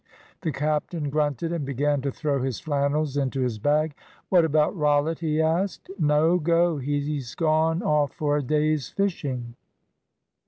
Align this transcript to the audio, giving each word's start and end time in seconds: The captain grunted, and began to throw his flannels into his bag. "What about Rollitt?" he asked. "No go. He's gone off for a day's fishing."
The 0.41 0.51
captain 0.51 1.11
grunted, 1.11 1.53
and 1.53 1.63
began 1.63 2.01
to 2.01 2.11
throw 2.11 2.41
his 2.41 2.59
flannels 2.59 3.17
into 3.17 3.41
his 3.41 3.59
bag. 3.59 3.93
"What 4.29 4.43
about 4.43 4.75
Rollitt?" 4.75 5.19
he 5.19 5.39
asked. 5.39 5.91
"No 5.99 6.39
go. 6.39 6.77
He's 6.79 7.35
gone 7.35 7.83
off 7.83 8.11
for 8.11 8.35
a 8.37 8.41
day's 8.41 8.89
fishing." 8.89 9.53